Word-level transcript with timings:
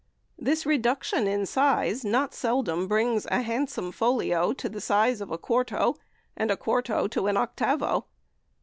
This 0.39 0.65
reduction 0.65 1.27
in 1.27 1.45
size 1.45 2.03
not 2.03 2.33
seldom 2.33 2.87
brings 2.87 3.25
down 3.25 3.39
a 3.39 3.43
handsome 3.43 3.91
folio 3.91 4.51
to 4.51 4.67
the 4.67 4.81
size 4.81 5.21
of 5.21 5.29
quarto, 5.43 5.95
and 6.35 6.49
a 6.49 6.57
quarto 6.57 7.07
to 7.09 7.27
an 7.27 7.37
octavo. 7.37 8.07